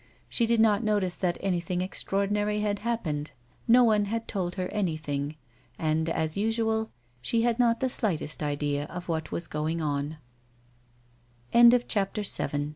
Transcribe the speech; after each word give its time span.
She 0.27 0.47
did 0.47 0.59
not 0.59 0.83
notice 0.83 1.15
that 1.17 1.37
anything 1.41 1.81
extraordinary 1.81 2.61
had 2.61 2.79
happened. 2.79 3.33
No 3.67 3.83
one 3.83 4.05
had 4.05 4.27
told 4.27 4.55
her 4.55 4.67
anything, 4.69 5.35
and, 5.77 6.09
as 6.09 6.35
usual, 6.35 6.89
she 7.21 7.43
had 7.43 7.59
not 7.59 7.81
the 7.81 7.87
slightest 7.89 8.41
idea 8.41 8.85
of 8.85 9.07
what 9.07 9.31
was 9.31 9.45
going 9.45 9.79
o 9.79 10.13